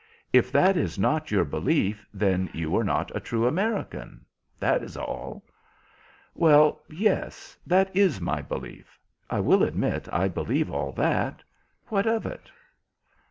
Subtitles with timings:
[0.33, 4.25] If that is not your belief then you are not a true American,
[4.59, 5.43] that is all."
[6.33, 8.97] "Well, yes, that is my belief.
[9.29, 11.43] I will admit I believe all that.
[11.89, 12.49] What of it?"